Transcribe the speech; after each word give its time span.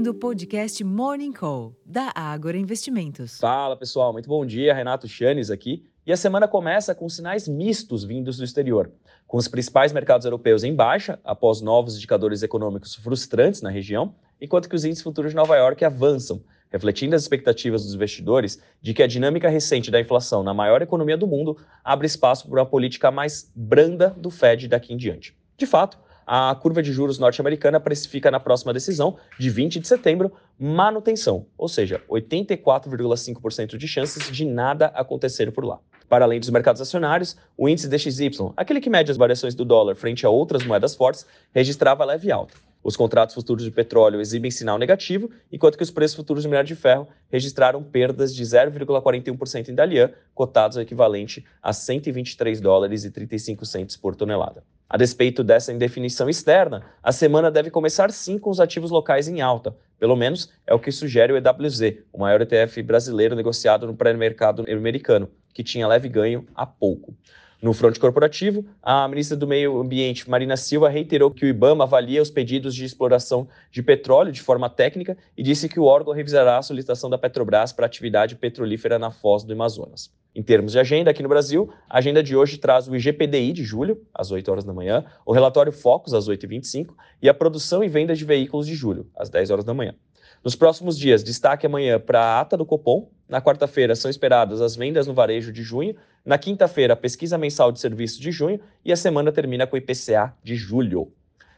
ouvindo 0.00 0.12
o 0.12 0.14
podcast 0.14 0.82
Morning 0.82 1.30
Call, 1.30 1.76
da 1.84 2.10
Ágora 2.14 2.56
Investimentos. 2.56 3.38
Fala 3.38 3.76
pessoal, 3.76 4.14
muito 4.14 4.30
bom 4.30 4.46
dia. 4.46 4.72
Renato 4.72 5.06
Chanes 5.06 5.50
aqui. 5.50 5.84
E 6.06 6.12
a 6.12 6.16
semana 6.16 6.48
começa 6.48 6.94
com 6.94 7.06
sinais 7.06 7.46
mistos 7.46 8.02
vindos 8.02 8.38
do 8.38 8.44
exterior, 8.44 8.90
com 9.26 9.36
os 9.36 9.46
principais 9.46 9.92
mercados 9.92 10.24
europeus 10.24 10.64
em 10.64 10.74
baixa, 10.74 11.18
após 11.22 11.60
novos 11.60 11.96
indicadores 11.96 12.42
econômicos 12.42 12.94
frustrantes 12.94 13.60
na 13.60 13.68
região, 13.68 14.14
enquanto 14.40 14.70
que 14.70 14.74
os 14.74 14.86
índices 14.86 15.04
futuros 15.04 15.32
de 15.32 15.36
Nova 15.36 15.54
York 15.56 15.84
avançam, 15.84 16.42
refletindo 16.70 17.14
as 17.14 17.20
expectativas 17.20 17.84
dos 17.84 17.94
investidores 17.94 18.58
de 18.80 18.94
que 18.94 19.02
a 19.02 19.06
dinâmica 19.06 19.50
recente 19.50 19.90
da 19.90 20.00
inflação 20.00 20.42
na 20.42 20.54
maior 20.54 20.80
economia 20.80 21.18
do 21.18 21.26
mundo 21.26 21.58
abre 21.84 22.06
espaço 22.06 22.48
para 22.48 22.60
uma 22.60 22.66
política 22.66 23.10
mais 23.10 23.52
branda 23.54 24.08
do 24.16 24.30
Fed 24.30 24.66
daqui 24.66 24.94
em 24.94 24.96
diante. 24.96 25.36
De 25.58 25.66
fato, 25.66 25.98
a 26.32 26.54
curva 26.54 26.80
de 26.80 26.92
juros 26.92 27.18
norte-americana 27.18 27.80
precifica 27.80 28.30
na 28.30 28.38
próxima 28.38 28.72
decisão, 28.72 29.16
de 29.36 29.50
20 29.50 29.80
de 29.80 29.88
setembro, 29.88 30.32
manutenção, 30.56 31.44
ou 31.58 31.66
seja, 31.66 32.00
84,5% 32.08 33.76
de 33.76 33.88
chances 33.88 34.30
de 34.30 34.44
nada 34.44 34.86
acontecer 34.94 35.50
por 35.50 35.64
lá. 35.64 35.80
Para 36.08 36.24
além 36.24 36.38
dos 36.38 36.50
mercados 36.50 36.80
acionários, 36.80 37.36
o 37.58 37.68
índice 37.68 37.88
DXY, 37.88 38.52
aquele 38.56 38.80
que 38.80 38.88
mede 38.88 39.10
as 39.10 39.16
variações 39.16 39.56
do 39.56 39.64
dólar 39.64 39.96
frente 39.96 40.24
a 40.24 40.30
outras 40.30 40.64
moedas 40.64 40.94
fortes, 40.94 41.26
registrava 41.52 42.04
leve 42.04 42.30
alta. 42.30 42.54
Os 42.80 42.96
contratos 42.96 43.34
futuros 43.34 43.64
de 43.64 43.72
petróleo 43.72 44.20
exibem 44.20 44.52
sinal 44.52 44.78
negativo, 44.78 45.28
enquanto 45.50 45.76
que 45.76 45.82
os 45.82 45.90
preços 45.90 46.14
futuros 46.14 46.44
de 46.44 46.48
minério 46.48 46.68
de 46.68 46.76
ferro 46.76 47.08
registraram 47.28 47.82
perdas 47.82 48.32
de 48.32 48.44
0,41% 48.44 49.68
em 49.68 49.74
Dalian, 49.74 50.12
cotados 50.32 50.76
ao 50.76 50.84
equivalente 50.84 51.44
a 51.60 51.72
123 51.72 52.60
dólares 52.60 53.04
e 53.04 53.10
35 53.10 53.66
centos 53.66 53.96
por 53.96 54.14
tonelada. 54.14 54.62
A 54.92 54.96
despeito 54.96 55.44
dessa 55.44 55.72
indefinição 55.72 56.28
externa, 56.28 56.82
a 57.00 57.12
semana 57.12 57.48
deve 57.48 57.70
começar 57.70 58.10
sim 58.10 58.36
com 58.36 58.50
os 58.50 58.58
ativos 58.58 58.90
locais 58.90 59.28
em 59.28 59.40
alta. 59.40 59.72
Pelo 60.00 60.16
menos 60.16 60.52
é 60.66 60.74
o 60.74 60.80
que 60.80 60.90
sugere 60.90 61.32
o 61.32 61.36
EWZ, 61.36 61.98
o 62.12 62.18
maior 62.18 62.40
ETF 62.40 62.82
brasileiro 62.82 63.36
negociado 63.36 63.86
no 63.86 63.94
pré-mercado 63.94 64.64
americano, 64.68 65.30
que 65.54 65.62
tinha 65.62 65.86
leve 65.86 66.08
ganho 66.08 66.44
há 66.56 66.66
pouco. 66.66 67.14
No 67.62 67.74
fronte 67.74 68.00
corporativo, 68.00 68.64
a 68.82 69.06
ministra 69.06 69.36
do 69.36 69.46
Meio 69.46 69.78
Ambiente, 69.78 70.30
Marina 70.30 70.56
Silva, 70.56 70.88
reiterou 70.88 71.30
que 71.30 71.44
o 71.44 71.48
IBAMA 71.48 71.84
avalia 71.84 72.22
os 72.22 72.30
pedidos 72.30 72.74
de 72.74 72.86
exploração 72.86 73.46
de 73.70 73.82
petróleo 73.82 74.32
de 74.32 74.40
forma 74.40 74.70
técnica 74.70 75.14
e 75.36 75.42
disse 75.42 75.68
que 75.68 75.78
o 75.78 75.84
órgão 75.84 76.14
revisará 76.14 76.56
a 76.56 76.62
solicitação 76.62 77.10
da 77.10 77.18
Petrobras 77.18 77.70
para 77.70 77.84
atividade 77.84 78.34
petrolífera 78.34 78.98
na 78.98 79.10
foz 79.10 79.44
do 79.44 79.52
Amazonas. 79.52 80.10
Em 80.34 80.42
termos 80.42 80.72
de 80.72 80.78
agenda, 80.78 81.10
aqui 81.10 81.22
no 81.22 81.28
Brasil, 81.28 81.70
a 81.86 81.98
agenda 81.98 82.22
de 82.22 82.34
hoje 82.34 82.56
traz 82.56 82.88
o 82.88 82.96
IGPDI 82.96 83.52
de 83.52 83.62
julho, 83.62 84.00
às 84.14 84.30
8 84.30 84.50
horas 84.50 84.64
da 84.64 84.72
manhã, 84.72 85.04
o 85.26 85.32
relatório 85.32 85.70
Focus, 85.70 86.14
às 86.14 86.30
8h25, 86.30 86.94
e 87.20 87.28
a 87.28 87.34
produção 87.34 87.84
e 87.84 87.88
venda 87.88 88.14
de 88.14 88.24
veículos 88.24 88.66
de 88.66 88.74
julho, 88.74 89.06
às 89.14 89.28
10 89.28 89.50
horas 89.50 89.64
da 89.66 89.74
manhã. 89.74 89.94
Nos 90.42 90.56
próximos 90.56 90.98
dias, 90.98 91.22
destaque 91.22 91.66
amanhã 91.66 92.00
para 92.00 92.18
a 92.18 92.40
ata 92.40 92.56
do 92.56 92.64
Copom. 92.64 93.10
Na 93.28 93.42
quarta-feira, 93.42 93.94
são 93.94 94.10
esperadas 94.10 94.62
as 94.62 94.74
vendas 94.74 95.06
no 95.06 95.12
varejo 95.12 95.52
de 95.52 95.62
junho. 95.62 95.94
Na 96.24 96.38
quinta-feira, 96.38 96.94
a 96.94 96.96
pesquisa 96.96 97.36
mensal 97.36 97.70
de 97.70 97.78
serviços 97.78 98.18
de 98.18 98.32
junho. 98.32 98.58
E 98.82 98.90
a 98.90 98.96
semana 98.96 99.30
termina 99.30 99.66
com 99.66 99.76
o 99.76 99.78
IPCA 99.78 100.34
de 100.42 100.56
julho. 100.56 101.12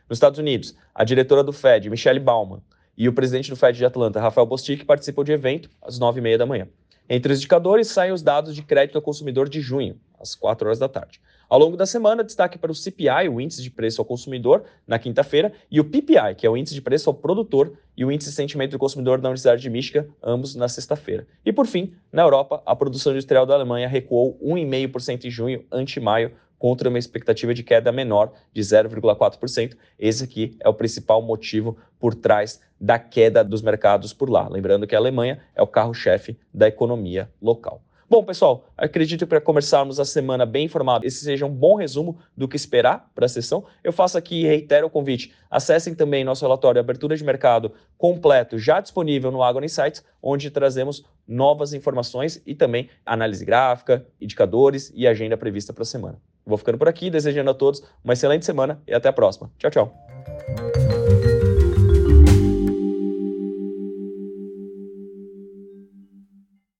Nos 0.08 0.16
Estados 0.16 0.40
Unidos, 0.40 0.74
a 0.92 1.04
diretora 1.04 1.44
do 1.44 1.52
Fed, 1.52 1.88
Michelle 1.88 2.18
Bauman, 2.18 2.60
e 2.98 3.08
o 3.08 3.12
presidente 3.12 3.50
do 3.50 3.56
Fed 3.56 3.78
de 3.78 3.84
Atlanta, 3.84 4.20
Rafael 4.20 4.46
Bostic, 4.46 4.84
participam 4.84 5.22
de 5.22 5.30
evento 5.30 5.70
às 5.80 6.00
9h30 6.00 6.36
da 6.36 6.44
manhã. 6.44 6.66
Entre 7.08 7.32
os 7.32 7.38
indicadores 7.38 7.86
saem 7.86 8.12
os 8.12 8.20
dados 8.20 8.54
de 8.54 8.62
crédito 8.62 8.96
ao 8.96 9.02
consumidor 9.02 9.48
de 9.48 9.60
junho, 9.60 9.96
às 10.18 10.34
4 10.34 10.66
horas 10.66 10.80
da 10.80 10.88
tarde. 10.88 11.20
Ao 11.52 11.58
longo 11.58 11.76
da 11.76 11.84
semana, 11.84 12.24
destaque 12.24 12.56
para 12.56 12.72
o 12.72 12.74
CPI, 12.74 13.28
o 13.30 13.38
índice 13.38 13.62
de 13.62 13.70
preço 13.70 14.00
ao 14.00 14.06
consumidor, 14.06 14.64
na 14.86 14.98
quinta-feira, 14.98 15.52
e 15.70 15.80
o 15.80 15.84
PPI, 15.84 16.34
que 16.34 16.46
é 16.46 16.48
o 16.48 16.56
índice 16.56 16.74
de 16.74 16.80
preço 16.80 17.10
ao 17.10 17.14
produtor, 17.14 17.74
e 17.94 18.06
o 18.06 18.10
índice 18.10 18.30
de 18.30 18.36
sentimento 18.36 18.70
do 18.70 18.78
consumidor 18.78 19.20
da 19.20 19.28
Universidade 19.28 19.60
de 19.60 19.68
Michigan, 19.68 20.06
ambos 20.22 20.54
na 20.54 20.66
sexta-feira. 20.66 21.26
E 21.44 21.52
por 21.52 21.66
fim, 21.66 21.92
na 22.10 22.22
Europa, 22.22 22.62
a 22.64 22.74
produção 22.74 23.12
industrial 23.12 23.44
da 23.44 23.52
Alemanha 23.52 23.86
recuou 23.86 24.38
1,5% 24.42 25.26
em 25.26 25.30
junho, 25.30 25.62
ante 25.70 26.00
maio, 26.00 26.32
contra 26.58 26.88
uma 26.88 26.98
expectativa 26.98 27.52
de 27.52 27.62
queda 27.62 27.92
menor 27.92 28.32
de 28.50 28.62
0,4%. 28.62 29.76
Esse 29.98 30.24
aqui 30.24 30.56
é 30.58 30.70
o 30.70 30.74
principal 30.74 31.20
motivo 31.20 31.76
por 32.00 32.14
trás 32.14 32.62
da 32.80 32.98
queda 32.98 33.44
dos 33.44 33.60
mercados 33.60 34.14
por 34.14 34.30
lá. 34.30 34.48
Lembrando 34.48 34.86
que 34.86 34.94
a 34.94 34.98
Alemanha 34.98 35.38
é 35.54 35.60
o 35.60 35.66
carro-chefe 35.66 36.34
da 36.54 36.66
economia 36.66 37.28
local. 37.42 37.82
Bom, 38.12 38.22
pessoal, 38.22 38.66
acredito 38.76 39.20
que 39.20 39.26
para 39.26 39.40
começarmos 39.40 39.98
a 39.98 40.04
semana 40.04 40.44
bem 40.44 40.66
informado, 40.66 41.06
esse 41.06 41.24
seja 41.24 41.46
um 41.46 41.50
bom 41.50 41.76
resumo 41.76 42.18
do 42.36 42.46
que 42.46 42.56
esperar 42.56 43.10
para 43.14 43.24
a 43.24 43.28
sessão. 43.28 43.64
Eu 43.82 43.90
faço 43.90 44.18
aqui 44.18 44.42
e 44.42 44.46
reitero 44.46 44.86
o 44.86 44.90
convite. 44.90 45.32
Acessem 45.50 45.94
também 45.94 46.22
nosso 46.22 46.44
relatório 46.44 46.78
Abertura 46.78 47.16
de 47.16 47.24
Mercado 47.24 47.72
completo, 47.96 48.58
já 48.58 48.82
disponível 48.82 49.30
no 49.30 49.42
Agro 49.42 49.64
Insights, 49.64 50.04
onde 50.22 50.50
trazemos 50.50 51.02
novas 51.26 51.72
informações 51.72 52.42
e 52.44 52.54
também 52.54 52.90
análise 53.06 53.46
gráfica, 53.46 54.06
indicadores 54.20 54.92
e 54.94 55.06
agenda 55.06 55.38
prevista 55.38 55.72
para 55.72 55.84
a 55.84 55.86
semana. 55.86 56.20
Vou 56.44 56.58
ficando 56.58 56.76
por 56.76 56.88
aqui, 56.88 57.08
desejando 57.08 57.50
a 57.50 57.54
todos 57.54 57.82
uma 58.04 58.12
excelente 58.12 58.44
semana 58.44 58.82
e 58.86 58.92
até 58.92 59.08
a 59.08 59.12
próxima. 59.14 59.50
Tchau, 59.56 59.70
tchau. 59.70 60.11